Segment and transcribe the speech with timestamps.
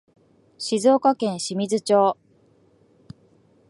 [0.57, 2.17] 静岡県清水町